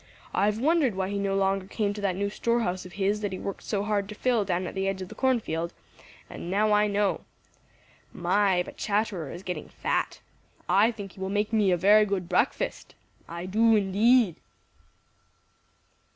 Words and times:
I've 0.33 0.57
wondered 0.57 0.95
why 0.95 1.09
he 1.09 1.19
no 1.19 1.35
longer 1.35 1.67
came 1.67 1.93
to 1.93 2.01
that 2.01 2.15
new 2.15 2.31
store 2.31 2.61
house 2.61 2.87
of 2.87 2.93
his 2.93 3.21
that 3.21 3.31
he 3.31 3.37
worked 3.37 3.61
so 3.61 3.83
hard 3.83 4.09
to 4.09 4.15
fill 4.15 4.43
down 4.43 4.65
at 4.65 4.73
the 4.73 4.87
edge 4.87 5.03
of 5.03 5.09
the 5.09 5.13
cornfield, 5.13 5.73
and 6.27 6.49
now 6.49 6.71
I 6.73 6.87
know. 6.87 7.21
My, 8.11 8.63
but 8.63 8.77
Chatterer 8.77 9.31
is 9.31 9.43
getting 9.43 9.69
fat! 9.69 10.19
I 10.67 10.89
think 10.91 11.11
he 11.11 11.19
will 11.19 11.29
make 11.29 11.53
me 11.53 11.69
a 11.69 11.77
very 11.77 12.07
good 12.07 12.27
breakfast. 12.27 12.95
I 13.29 13.45
do, 13.45 13.75
indeed!" 13.75 14.37